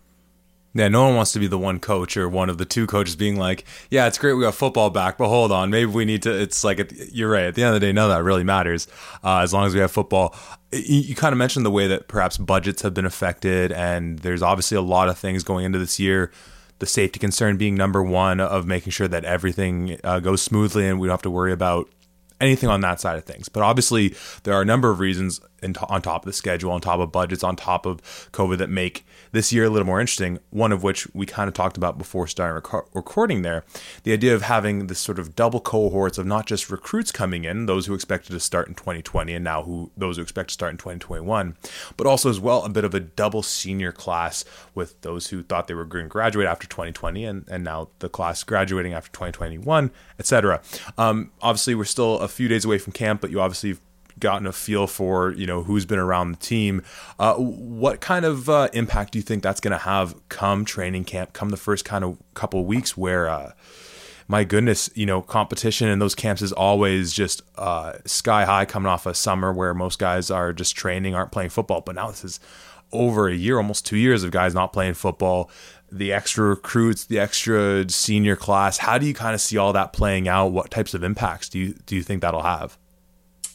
Yeah, 0.77 0.89
no 0.89 1.07
one 1.07 1.17
wants 1.17 1.33
to 1.33 1.39
be 1.39 1.47
the 1.47 1.59
one 1.59 1.81
coach 1.81 2.19
or 2.19 2.29
one 2.29 2.51
of 2.51 2.59
the 2.59 2.67
two 2.67 2.87
coaches 2.87 3.17
being 3.17 3.37
like, 3.39 3.65
"Yeah, 3.91 4.07
it's 4.07 4.19
great 4.19 4.35
we 4.35 4.43
got 4.43 4.55
football 4.55 4.91
back, 4.91 5.17
but 5.17 5.29
hold 5.29 5.51
on, 5.51 5.71
maybe 5.71 5.87
we 5.87 6.05
need 6.05 6.23
to." 6.25 6.39
It's 6.39 6.65
like 6.65 6.93
you're 7.13 7.31
right. 7.31 7.45
At 7.45 7.55
the 7.55 7.63
end 7.63 7.75
of 7.75 7.81
the 7.81 7.87
day, 7.87 7.93
none 7.95 8.11
of 8.11 8.15
that 8.15 8.23
really 8.23 8.45
matters 8.45 8.87
uh, 9.25 9.39
as 9.39 9.55
long 9.55 9.67
as 9.67 9.73
we 9.73 9.81
have 9.81 9.91
football. 9.91 10.35
You, 10.73 11.01
you 11.01 11.15
kind 11.15 11.33
of 11.33 11.39
mentioned 11.39 11.65
the 11.65 11.71
way 11.71 11.87
that 11.87 12.09
perhaps 12.09 12.37
budgets 12.37 12.83
have 12.83 12.93
been 12.93 13.07
affected, 13.07 13.73
and 13.73 14.19
there's 14.19 14.43
obviously 14.43 14.77
a 14.77 14.83
lot 14.83 15.09
of 15.09 15.19
things 15.19 15.43
going 15.45 15.65
into 15.65 15.79
this 15.79 15.99
year. 15.99 16.31
The 16.79 16.87
safety 16.87 17.19
concern 17.19 17.57
being 17.57 17.75
number 17.75 18.03
one 18.03 18.39
of 18.39 18.67
making 18.67 18.91
sure 18.91 19.09
that 19.09 19.25
everything 19.25 19.99
uh, 20.05 20.21
goes 20.21 20.43
smoothly 20.43 20.87
and 20.87 21.01
we 21.01 21.09
don't 21.09 21.15
have 21.15 21.23
to 21.23 21.31
worry 21.31 21.53
about 21.53 21.89
anything 22.39 22.69
on 22.69 22.83
that 22.83 23.01
side 23.01 23.17
of 23.17 23.25
things. 23.25 23.49
But 23.49 23.63
obviously, 23.63 24.15
there 24.43 24.53
are 24.53 24.61
a 24.61 24.67
number 24.67 24.91
of 24.91 25.01
reasons 25.01 25.41
on 25.63 26.03
top 26.03 26.23
of 26.23 26.27
the 26.27 26.35
schedule, 26.35 26.71
on 26.71 26.83
top 26.83 27.01
of 27.01 27.13
budgets, 27.13 27.43
on 27.43 27.57
top 27.57 27.87
of 27.87 28.03
COVID 28.33 28.59
that 28.59 28.69
make 28.69 29.06
this 29.33 29.53
year 29.53 29.65
a 29.65 29.71
little 29.71 29.87
more 29.87 30.01
interesting. 30.01 30.39
One 30.51 30.73
of 30.73 30.83
which 30.83 31.07
we 31.15 31.27
kind 31.27 31.49
of 31.49 31.55
talked 31.55 31.77
about 31.77 31.99
before 31.99 32.27
starting 32.27 32.55
rec- 32.55 32.95
recording 32.95 33.43
there 33.43 33.65
the 34.03 34.13
idea 34.13 34.35
of 34.35 34.43
having 34.43 34.87
this 34.87 34.99
sort 34.99 35.19
of 35.19 35.35
double 35.35 35.61
cohorts 35.61 36.19
of 36.19 36.27
not 36.27 36.47
just 36.47 36.71
recruits 36.71 37.13
coming 37.13 37.45
in, 37.45 37.67
those 37.67 37.87
who 37.87 37.95
expected 37.95 38.33
to 38.33 38.41
start 38.41 38.69
in 38.69 38.75
2020 38.75 39.35
and 39.35 39.45
now 39.45 39.63
who 39.63 39.91
those 39.97 40.17
who 40.17 40.23
expect 40.23 40.51
to 40.51 40.55
start 40.55 40.73
in 40.73 40.79
2021, 40.79 41.57
but 41.97 42.07
also 42.07 42.31
as 42.31 42.41
well 42.41 42.65
a 42.65 42.69
bit 42.69 42.85
of 42.85 42.95
a 42.95 43.01
double 43.01 43.43
senior 43.43 43.93
class 43.93 44.45
with 44.75 45.01
those 45.03 45.29
who 45.29 45.43
thought 45.43 45.67
they 45.67 45.75
were 45.75 45.85
going 45.85 46.05
to 46.05 46.09
graduate 46.09 46.47
after 46.47 46.67
2020 46.67 47.25
and, 47.25 47.45
and 47.49 47.65
now 47.65 47.89
the 47.99 48.09
class 48.09 48.43
graduating 48.45 48.93
after 48.93 49.11
2021, 49.13 49.91
etc. 50.19 50.61
Um, 50.99 51.33
obviously, 51.43 51.75
we're 51.75 51.85
still 51.85 52.19
a 52.19 52.29
few 52.29 52.49
days 52.49 52.65
away 52.65 52.79
from 52.79 52.93
camp, 52.93 53.21
but 53.21 53.31
you 53.31 53.41
obviously 53.41 53.79
gotten 54.19 54.47
a 54.47 54.53
feel 54.53 54.87
for 54.87 55.33
you 55.33 55.47
know 55.47 55.63
who's 55.63 55.85
been 55.85 55.99
around 55.99 56.33
the 56.33 56.39
team. 56.39 56.83
Uh, 57.19 57.35
what 57.35 58.01
kind 58.01 58.25
of 58.25 58.49
uh, 58.49 58.69
impact 58.73 59.13
do 59.13 59.19
you 59.19 59.23
think 59.23 59.43
that's 59.43 59.61
going 59.61 59.73
to 59.73 59.79
have 59.79 60.15
come 60.29 60.65
training 60.65 61.05
camp, 61.05 61.33
come 61.33 61.51
the 61.51 61.57
first 61.57 61.85
kind 61.85 62.05
of 62.05 62.19
couple 62.35 62.65
weeks 62.65 62.97
where? 62.97 63.29
Uh, 63.29 63.53
my 64.29 64.43
goodness, 64.43 64.91
you 64.95 65.07
know, 65.07 65.23
competition 65.23 65.89
in 65.89 66.01
those 66.01 66.15
camps 66.15 66.43
is 66.43 66.53
always 66.53 67.13
just 67.13 67.43
uh, 67.57 67.93
sky 68.07 68.45
high 68.45 68.65
coming 68.65 68.89
off 68.89 69.07
a 69.07 69.15
summer 69.15 69.53
where 69.53 69.73
most 69.73 69.99
guys 69.99 70.31
are 70.31 70.53
just 70.53 70.75
training, 70.75 71.15
aren't 71.15 71.31
playing 71.31 71.51
football. 71.51 71.81
But 71.81 71.95
now 71.95 72.11
this 72.11 72.25
is 72.25 72.41
over 72.93 73.29
a 73.29 73.35
year, 73.35 73.57
almost 73.59 73.87
two 73.87 73.97
years 73.97 74.25
of 74.25 74.31
guys 74.31 74.55
not 74.55 74.73
playing 74.73 74.95
football, 74.95 75.51
the 75.91 76.13
extra 76.13 76.47
recruits, 76.47 77.05
the 77.05 77.19
extra 77.19 77.89
senior 77.89 78.37
class. 78.37 78.79
How 78.79 78.99
do 78.99 79.07
you 79.07 79.15
kind 79.15 79.35
of 79.35 79.41
see 79.41 79.57
all 79.57 79.73
that 79.73 79.93
playing 79.93 80.29
out? 80.29 80.49
What 80.49 80.71
types 80.71 80.95
of 80.95 81.05
impacts 81.05 81.49
do 81.49 81.59
you 81.59 81.75
do 81.87 81.95
you 81.95 82.03
think 82.03 82.23
that'll 82.23 82.43
have? 82.43 82.79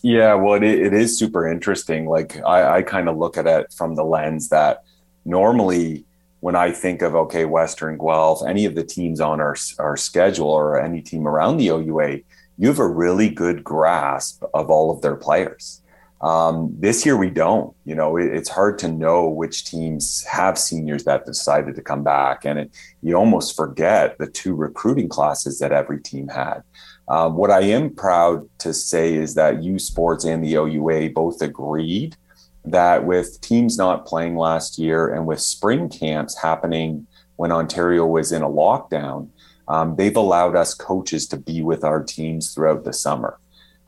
Yeah, 0.04 0.34
well, 0.34 0.56
it, 0.56 0.64
it 0.64 0.94
is 0.94 1.18
super 1.18 1.48
interesting. 1.48 2.08
Like 2.08 2.38
I, 2.46 2.78
I 2.78 2.82
kind 2.82 3.08
of 3.08 3.18
look 3.18 3.38
at 3.38 3.46
it 3.46 3.72
from 3.74 3.96
the 3.96 4.04
lens 4.04 4.50
that 4.50 4.84
normally 5.26 6.06
when 6.40 6.56
I 6.56 6.72
think 6.72 7.04
of 7.04 7.16
okay, 7.16 7.46
Western 7.46 7.98
Guelph, 7.98 8.42
any 8.48 8.66
of 8.66 8.76
the 8.76 8.84
teams 8.84 9.22
on 9.22 9.40
our 9.40 9.56
our 9.80 9.96
schedule 9.96 10.50
or 10.50 10.82
any 10.82 11.02
team 11.02 11.28
around 11.28 11.58
the 11.58 11.68
OUA, 11.68 12.20
you 12.58 12.68
have 12.68 12.80
a 12.80 12.88
really 12.88 13.30
good 13.30 13.64
grasp 13.64 14.44
of 14.54 14.70
all 14.70 14.92
of 14.92 15.02
their 15.02 15.16
players. 15.16 15.82
Um, 16.22 16.76
this 16.78 17.06
year 17.06 17.18
we 17.18 17.30
don't. 17.30 17.76
You 17.86 17.96
know, 17.96 18.18
it, 18.18 18.34
it's 18.34 18.50
hard 18.50 18.80
to 18.80 18.88
know 18.88 19.28
which 19.28 19.66
teams 19.66 20.24
have 20.26 20.58
seniors 20.58 21.04
that 21.04 21.26
decided 21.26 21.76
to 21.76 21.82
come 21.82 22.04
back, 22.04 22.44
and 22.46 22.60
it, 22.60 22.72
you 23.04 23.16
almost 23.16 23.56
forget 23.56 24.18
the 24.18 24.28
two 24.28 24.56
recruiting 24.56 25.10
classes 25.10 25.60
that 25.60 25.72
every 25.72 26.00
team 26.00 26.28
had. 26.28 26.64
Um, 27.12 27.36
what 27.36 27.52
I 27.52 27.60
am 27.64 27.94
proud 27.94 28.48
to 28.60 28.74
say 28.74 29.16
is 29.16 29.36
that 29.36 29.62
U 29.62 29.78
Sports 29.80 30.24
and 30.24 30.42
the 30.42 30.54
OUA 30.56 31.10
both 31.10 31.42
agreed 31.42 32.16
that 32.64 33.06
with 33.06 33.42
teams 33.42 33.78
not 33.78 34.06
playing 34.06 34.38
last 34.38 34.80
year 34.80 35.14
and 35.14 35.26
with 35.26 35.42
spring 35.42 35.90
camps 35.90 36.38
happening 36.38 37.06
when 37.36 37.52
Ontario 37.52 38.06
was 38.06 38.32
in 38.32 38.44
a 38.44 38.50
lockdown, 38.50 39.28
um, 39.68 39.98
they've 39.98 40.16
allowed 40.16 40.56
us 40.56 40.74
coaches 40.74 41.28
to 41.28 41.38
be 41.38 41.62
with 41.62 41.84
our 41.84 42.02
teams 42.02 42.54
throughout 42.54 42.86
the 42.86 42.94
summer. 42.94 43.38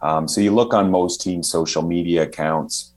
Um, 0.02 0.28
so 0.28 0.42
you 0.42 0.52
look 0.54 0.74
on 0.74 0.92
most 0.92 1.22
teams' 1.22 1.50
social 1.50 1.82
media 1.82 2.24
accounts, 2.24 2.93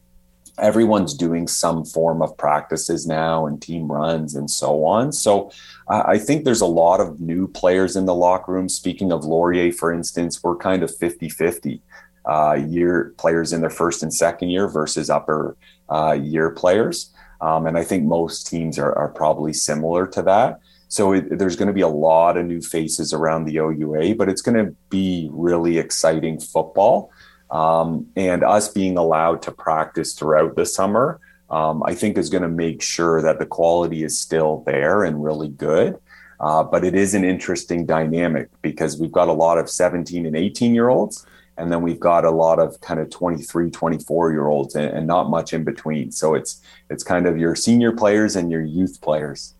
everyone's 0.58 1.14
doing 1.14 1.46
some 1.46 1.84
form 1.84 2.22
of 2.22 2.36
practices 2.36 3.06
now 3.06 3.46
and 3.46 3.60
team 3.60 3.90
runs 3.90 4.34
and 4.34 4.50
so 4.50 4.84
on. 4.84 5.12
So 5.12 5.50
I 5.88 6.18
think 6.18 6.44
there's 6.44 6.60
a 6.60 6.66
lot 6.66 7.00
of 7.00 7.20
new 7.20 7.46
players 7.46 7.96
in 7.96 8.06
the 8.06 8.14
locker 8.14 8.52
room. 8.52 8.68
Speaking 8.68 9.12
of 9.12 9.24
Laurier, 9.24 9.72
for 9.72 9.92
instance, 9.92 10.42
we're 10.42 10.56
kind 10.56 10.82
of 10.82 10.94
50 10.96 11.28
50 11.28 11.82
uh, 12.24 12.58
year 12.68 13.14
players 13.18 13.52
in 13.52 13.60
their 13.60 13.70
first 13.70 14.02
and 14.02 14.12
second 14.12 14.48
year 14.48 14.68
versus 14.68 15.10
upper 15.10 15.56
uh, 15.88 16.12
year 16.12 16.50
players. 16.50 17.12
Um, 17.40 17.66
and 17.66 17.78
I 17.78 17.84
think 17.84 18.04
most 18.04 18.46
teams 18.46 18.78
are, 18.78 18.96
are 18.96 19.08
probably 19.08 19.52
similar 19.52 20.06
to 20.08 20.22
that. 20.22 20.60
So 20.88 21.12
it, 21.12 21.38
there's 21.38 21.56
going 21.56 21.68
to 21.68 21.74
be 21.74 21.82
a 21.82 21.88
lot 21.88 22.36
of 22.36 22.46
new 22.46 22.60
faces 22.60 23.12
around 23.12 23.44
the 23.44 23.56
OUA, 23.56 24.14
but 24.16 24.28
it's 24.28 24.42
going 24.42 24.64
to 24.64 24.74
be 24.88 25.28
really 25.32 25.78
exciting 25.78 26.40
football. 26.40 27.10
Um, 27.50 28.08
and 28.16 28.42
us 28.42 28.68
being 28.68 28.96
allowed 28.96 29.42
to 29.42 29.52
practice 29.52 30.14
throughout 30.14 30.56
the 30.56 30.66
summer, 30.66 31.20
um, 31.50 31.82
I 31.84 31.94
think 31.94 32.18
is 32.18 32.28
going 32.28 32.42
to 32.42 32.48
make 32.48 32.82
sure 32.82 33.22
that 33.22 33.38
the 33.38 33.46
quality 33.46 34.02
is 34.02 34.18
still 34.18 34.64
there 34.66 35.04
and 35.04 35.22
really 35.22 35.48
good. 35.48 35.98
Uh, 36.38 36.62
but 36.62 36.84
it 36.84 36.94
is 36.94 37.14
an 37.14 37.24
interesting 37.24 37.86
dynamic 37.86 38.48
because 38.62 38.98
we've 38.98 39.12
got 39.12 39.28
a 39.28 39.32
lot 39.32 39.58
of 39.58 39.70
17 39.70 40.26
and 40.26 40.36
18 40.36 40.74
year 40.74 40.88
olds, 40.88 41.26
and 41.56 41.72
then 41.72 41.80
we've 41.80 42.00
got 42.00 42.24
a 42.24 42.30
lot 42.30 42.58
of 42.58 42.78
kind 42.80 43.00
of 43.00 43.08
23, 43.10 43.70
24 43.70 44.32
year 44.32 44.46
olds, 44.46 44.74
and, 44.74 44.86
and 44.86 45.06
not 45.06 45.30
much 45.30 45.54
in 45.54 45.64
between. 45.64 46.12
So 46.12 46.34
it's 46.34 46.60
it's 46.90 47.02
kind 47.02 47.26
of 47.26 47.38
your 47.38 47.54
senior 47.54 47.92
players 47.92 48.36
and 48.36 48.50
your 48.50 48.62
youth 48.62 49.00
players. 49.00 49.54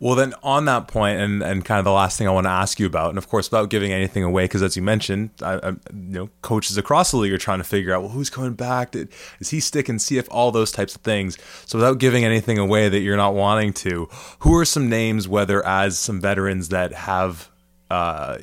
Well, 0.00 0.14
then 0.14 0.32
on 0.44 0.66
that 0.66 0.86
point, 0.86 1.18
and, 1.18 1.42
and 1.42 1.64
kind 1.64 1.80
of 1.80 1.84
the 1.84 1.92
last 1.92 2.16
thing 2.16 2.28
I 2.28 2.30
want 2.30 2.46
to 2.46 2.50
ask 2.50 2.78
you 2.78 2.86
about, 2.86 3.08
and 3.08 3.18
of 3.18 3.28
course, 3.28 3.50
without 3.50 3.68
giving 3.68 3.92
anything 3.92 4.22
away, 4.22 4.44
because 4.44 4.62
as 4.62 4.76
you 4.76 4.82
mentioned, 4.82 5.30
I, 5.42 5.54
I, 5.54 5.68
you 5.70 5.78
know, 5.92 6.30
coaches 6.40 6.78
across 6.78 7.10
the 7.10 7.16
league 7.16 7.32
are 7.32 7.38
trying 7.38 7.58
to 7.58 7.64
figure 7.64 7.92
out, 7.92 8.02
well, 8.02 8.10
who's 8.12 8.30
coming 8.30 8.54
back? 8.54 8.92
Did, 8.92 9.08
is 9.40 9.50
he 9.50 9.58
sticking? 9.58 9.98
See 9.98 10.16
if 10.16 10.28
all 10.30 10.52
those 10.52 10.70
types 10.70 10.94
of 10.94 11.02
things. 11.02 11.36
So, 11.66 11.78
without 11.78 11.98
giving 11.98 12.24
anything 12.24 12.58
away 12.58 12.88
that 12.88 13.00
you're 13.00 13.16
not 13.16 13.34
wanting 13.34 13.72
to, 13.74 14.08
who 14.40 14.54
are 14.56 14.64
some 14.64 14.88
names, 14.88 15.26
whether 15.26 15.66
as 15.66 15.98
some 15.98 16.20
veterans 16.20 16.68
that 16.68 16.92
have 16.92 17.50
uh, 17.90 18.38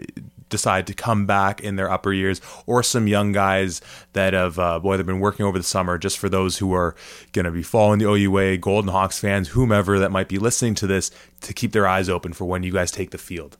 decide 0.56 0.88
to 0.88 0.94
come 0.94 1.26
back 1.26 1.60
in 1.62 1.76
their 1.76 1.92
upper 1.92 2.14
years, 2.14 2.40
or 2.66 2.82
some 2.82 3.08
young 3.08 3.32
guys 3.32 3.82
that 4.14 4.34
have, 4.34 4.58
uh, 4.58 4.80
boy, 4.80 4.98
they've 4.98 5.06
been 5.06 5.20
working 5.20 5.46
over 5.46 5.58
the 5.58 5.64
summer. 5.64 5.98
Just 5.98 6.18
for 6.18 6.30
those 6.30 6.58
who 6.58 6.74
are 6.74 6.96
going 7.34 7.46
to 7.46 7.52
be 7.52 7.64
following 7.64 8.00
the 8.00 8.06
OUA, 8.06 8.58
Golden 8.58 8.92
Hawks 8.92 9.20
fans, 9.20 9.50
whomever 9.50 10.00
that 10.00 10.12
might 10.12 10.30
be 10.30 10.38
listening 10.38 10.76
to 10.76 10.88
this, 10.88 11.12
to 11.42 11.54
keep 11.54 11.72
their 11.72 11.88
eyes 11.88 12.10
open 12.10 12.34
for 12.34 12.46
when 12.46 12.64
you 12.64 12.72
guys 12.72 12.92
take 12.92 13.12
the 13.12 13.18
field. 13.18 13.58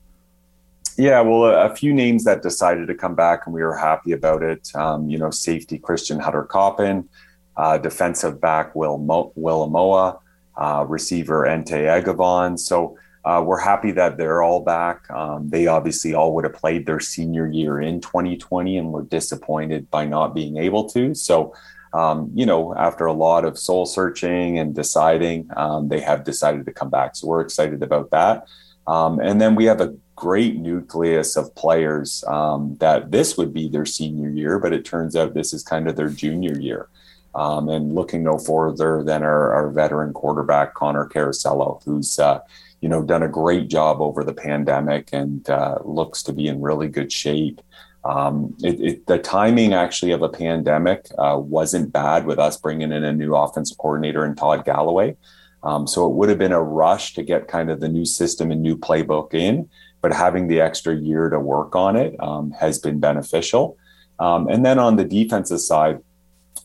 Yeah, 0.98 1.20
well, 1.22 1.44
a, 1.44 1.76
few 1.76 1.94
names 1.94 2.24
that 2.24 2.42
decided 2.42 2.88
to 2.88 2.96
come 2.96 3.16
back, 3.16 3.42
and 3.46 3.54
we 3.54 3.62
were 3.62 3.76
happy 3.76 4.14
about 4.14 4.42
it. 4.42 4.74
Um, 4.76 5.10
you 5.10 5.18
know, 5.18 5.30
safety 5.30 5.78
Christian 5.78 6.20
Hutter 6.20 6.44
Coppin, 6.44 7.10
uh, 7.58 7.78
defensive 7.78 8.40
back 8.40 8.74
Will 8.76 8.98
Mo- 8.98 9.34
Will 9.36 9.68
Amoa, 9.68 10.20
uh, 10.56 10.86
receiver 10.88 11.46
Ente 11.46 11.84
Agavon. 11.86 12.58
So 12.58 12.98
uh, 13.26 13.44
we're 13.44 13.60
happy 13.60 13.92
that 13.92 14.18
they're 14.18 14.44
all 14.44 14.60
back. 14.60 15.10
Um, 15.10 15.50
they 15.50 15.66
obviously 15.66 16.14
all 16.14 16.36
would 16.36 16.44
have 16.44 16.54
played 16.54 16.86
their 16.86 17.00
senior 17.00 17.48
year 17.48 17.82
in 17.82 18.00
2020 18.00 18.78
and 18.78 18.94
were 18.94 19.02
disappointed 19.02 19.90
by 19.90 20.06
not 20.06 20.36
being 20.36 20.58
able 20.58 20.88
to. 20.90 21.16
So, 21.16 21.56
um, 21.94 22.30
you 22.36 22.46
know, 22.46 22.76
after 22.76 23.08
a 23.08 23.14
lot 23.14 23.44
of 23.44 23.58
soul 23.58 23.88
searching 23.88 24.60
and 24.60 24.76
deciding, 24.76 25.50
um, 25.58 25.90
they 25.90 26.02
have 26.02 26.24
decided 26.24 26.68
to 26.68 26.72
come 26.72 26.92
back. 26.92 27.16
So 27.16 27.28
we're 27.28 27.42
excited 27.42 27.82
about 27.82 28.12
that. 28.12 28.46
Um, 28.86 29.20
and 29.20 29.42
then 29.42 29.56
we 29.56 29.66
have 29.66 29.82
a 29.82 29.96
great 30.16 30.58
nucleus 30.58 31.36
of 31.36 31.54
players 31.56 32.24
um, 32.28 32.78
that 32.80 33.10
this 33.10 33.38
would 33.38 33.54
be 33.54 33.68
their 33.68 33.88
senior 33.88 34.30
year, 34.30 34.60
but 34.60 34.72
it 34.72 34.86
turns 34.86 35.16
out 35.16 35.34
this 35.34 35.52
is 35.52 35.64
kind 35.64 35.88
of 35.88 35.96
their 35.96 36.10
junior 36.10 36.60
year. 36.60 36.90
Um, 37.34 37.68
and 37.68 37.94
looking 37.94 38.24
no 38.24 38.38
further 38.38 39.04
than 39.04 39.24
our, 39.24 39.52
our 39.52 39.70
veteran 39.70 40.14
quarterback, 40.14 40.74
Connor 40.74 41.10
Carasello, 41.10 41.84
who's 41.84 42.18
uh, 42.18 42.40
you 42.86 42.90
know, 42.90 43.02
done 43.02 43.24
a 43.24 43.28
great 43.28 43.68
job 43.68 44.00
over 44.00 44.24
the 44.24 44.32
pandemic 44.32 45.10
and 45.12 45.50
uh, 45.50 45.80
looks 45.84 46.22
to 46.22 46.32
be 46.32 46.46
in 46.46 46.62
really 46.62 46.88
good 46.88 47.12
shape. 47.12 47.60
Um, 48.04 48.56
it, 48.62 48.80
it, 48.80 49.08
the 49.08 49.18
timing 49.18 49.74
actually 49.74 50.12
of 50.12 50.22
a 50.22 50.30
pandemic 50.30 51.08
uh, 51.18 51.36
wasn't 51.40 51.92
bad 51.92 52.28
with 52.28 52.38
us 52.38 52.58
bringing 52.58 52.92
in 52.92 53.04
a 53.04 53.12
new 53.12 53.36
offensive 53.36 53.80
coordinator 53.80 54.24
in 54.24 54.36
Todd 54.36 54.66
Galloway. 54.66 55.18
Um, 55.64 55.88
so 55.88 56.06
it 56.06 56.14
would 56.14 56.30
have 56.30 56.38
been 56.38 56.52
a 56.52 56.62
rush 56.62 57.16
to 57.16 57.24
get 57.24 57.48
kind 57.48 57.72
of 57.72 57.80
the 57.80 57.90
new 57.90 58.06
system 58.06 58.52
and 58.52 58.62
new 58.62 58.78
playbook 58.78 59.34
in, 59.34 59.68
but 60.02 60.14
having 60.14 60.48
the 60.48 60.62
extra 60.62 60.96
year 60.96 61.28
to 61.30 61.40
work 61.40 61.76
on 61.76 61.96
it 61.96 62.14
um, 62.20 62.52
has 62.52 62.78
been 62.78 63.00
beneficial. 63.00 63.80
Um, 64.20 64.48
and 64.48 64.64
then 64.64 64.78
on 64.78 64.96
the 64.98 65.06
defensive 65.06 65.62
side, 65.62 66.02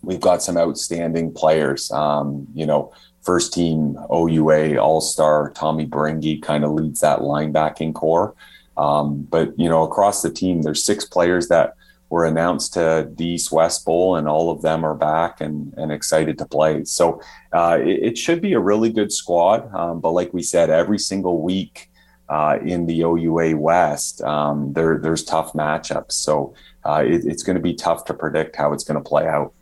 we've 0.02 0.20
got 0.20 0.42
some 0.42 0.58
outstanding 0.58 1.32
players. 1.32 1.90
Um, 1.90 2.46
you 2.54 2.66
know, 2.66 2.92
first 3.22 3.52
team 3.52 3.96
OUA 4.12 4.76
All 4.78 5.00
Star 5.00 5.50
Tommy 5.50 5.86
Baringi 5.86 6.40
kind 6.42 6.64
of 6.64 6.72
leads 6.72 7.00
that 7.00 7.20
linebacking 7.20 7.94
corps. 7.94 8.34
Um, 8.76 9.22
but 9.30 9.58
you 9.58 9.68
know, 9.68 9.82
across 9.82 10.22
the 10.22 10.30
team, 10.30 10.62
there's 10.62 10.84
six 10.84 11.04
players 11.04 11.48
that 11.48 11.74
were 12.08 12.26
announced 12.26 12.74
to 12.74 13.08
the 13.16 13.24
East 13.24 13.52
West 13.52 13.84
Bowl, 13.84 14.16
and 14.16 14.28
all 14.28 14.50
of 14.50 14.62
them 14.62 14.84
are 14.84 14.96
back 14.96 15.40
and, 15.40 15.72
and 15.76 15.92
excited 15.92 16.36
to 16.38 16.44
play. 16.44 16.84
So 16.84 17.22
uh, 17.52 17.78
it, 17.80 18.02
it, 18.02 18.18
should 18.18 18.40
be 18.40 18.52
a 18.52 18.58
really 18.58 18.90
good 18.90 19.12
squad. 19.12 19.72
Um, 19.72 20.00
but 20.00 20.10
like 20.10 20.34
we 20.34 20.42
said, 20.42 20.70
every 20.70 20.98
single 20.98 21.40
week 21.40 21.88
uh, 22.28 22.58
in 22.64 22.86
the 22.86 23.02
OUA 23.02 23.56
West, 23.56 24.22
um, 24.22 24.72
there, 24.72 24.98
there's 24.98 25.22
tough 25.22 25.52
matchups. 25.52 26.12
So 26.12 26.54
uh, 26.84 27.04
it, 27.06 27.24
it's 27.24 27.44
going 27.44 27.56
to 27.56 27.62
be 27.62 27.74
tough 27.74 28.04
to 28.06 28.14
predict 28.14 28.56
how 28.56 28.72
it's 28.72 28.84
going 28.84 29.02
to 29.02 29.08
play 29.08 29.28
out. 29.28 29.54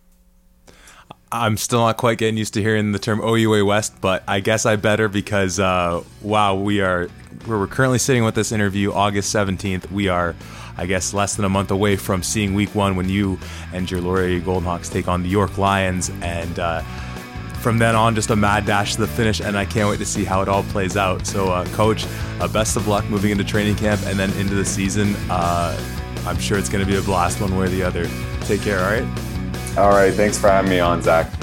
I'm 1.30 1.58
still 1.58 1.80
not 1.80 1.99
quite 1.99 2.16
getting 2.16 2.38
used 2.38 2.54
to 2.54 2.62
hearing 2.62 2.92
the 2.92 2.99
term 2.99 3.20
OUA 3.20 3.64
West, 3.64 4.00
but 4.00 4.23
I 4.26 4.40
guess 4.40 4.64
I 4.64 4.76
better 4.76 5.08
because 5.08 5.61
uh, 5.61 6.02
wow, 6.23 6.54
we 6.54 6.80
are 6.80 7.08
we're 7.47 7.66
currently 7.66 7.99
sitting 7.99 8.25
with 8.25 8.35
this 8.35 8.50
interview 8.50 8.92
August 8.92 9.35
17th. 9.35 9.90
We 9.90 10.08
are, 10.08 10.35
I 10.78 10.87
guess, 10.87 11.12
less 11.12 11.37
than 11.37 11.44
a 11.44 11.49
month 11.49 11.70
away 11.70 11.97
from 11.97 12.23
seeing 12.23 12.54
Week 12.54 12.75
One 12.75 12.97
when 12.97 13.11
you 13.11 13.38
and 13.75 13.90
your 13.90 14.00
Laurier 14.00 14.40
Golden 14.40 14.64
Hawks 14.64 14.88
take 14.88 15.06
on 15.06 15.23
the 15.23 15.28
York 15.28 15.58
Lions, 15.58 16.11
and 16.23 16.58
uh, 16.58 16.80
from 17.61 17.76
then 17.76 17.94
on, 17.94 18.14
just 18.14 18.30
a 18.30 18.37
mad 18.37 18.64
dash 18.64 18.94
to 18.94 19.02
the 19.02 19.06
finish. 19.06 19.40
And 19.40 19.58
I 19.58 19.66
can't 19.66 19.90
wait 19.90 19.99
to 19.99 20.06
see 20.06 20.25
how 20.25 20.40
it 20.40 20.49
all 20.49 20.62
plays 20.64 20.97
out. 20.97 21.26
So, 21.26 21.52
uh, 21.52 21.66
Coach, 21.75 22.06
uh, 22.40 22.49
best 22.49 22.76
of 22.76 22.88
luck 22.88 23.04
moving 23.11 23.32
into 23.32 23.44
training 23.44 23.76
camp 23.76 24.00
and 24.06 24.18
then 24.18 24.32
into 24.38 24.54
the 24.54 24.64
season. 24.64 25.14
Uh, 25.28 25.78
I'm 26.26 26.38
sure 26.38 26.58
it's 26.58 26.70
going 26.70 26.85
to 26.85 26.90
be 26.90 26.97
a 26.97 27.02
blast 27.02 27.40
one 27.40 27.54
way 27.56 27.66
or 27.66 27.68
the 27.68 27.82
other. 27.82 28.08
Take 28.42 28.62
care. 28.62 28.78
All 28.82 28.90
right. 28.90 29.27
All 29.78 29.90
right. 29.90 30.12
Thanks 30.12 30.37
for 30.37 30.49
having 30.49 30.70
me 30.70 30.80
on, 30.80 31.00
Zach. 31.02 31.38